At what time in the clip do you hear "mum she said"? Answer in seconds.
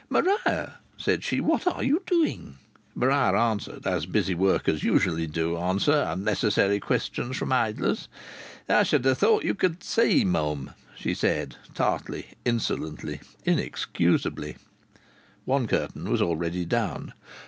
10.25-11.55